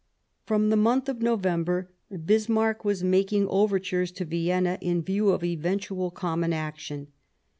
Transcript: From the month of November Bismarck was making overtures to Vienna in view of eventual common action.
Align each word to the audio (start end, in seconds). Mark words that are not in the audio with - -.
From 0.47 0.71
the 0.71 0.75
month 0.75 1.07
of 1.09 1.21
November 1.21 1.91
Bismarck 2.25 2.83
was 2.83 3.03
making 3.03 3.47
overtures 3.49 4.11
to 4.13 4.25
Vienna 4.25 4.79
in 4.81 5.03
view 5.03 5.29
of 5.29 5.43
eventual 5.43 6.09
common 6.09 6.53
action. 6.53 7.09